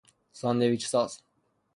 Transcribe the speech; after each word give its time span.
ساندویچساز 0.31 1.23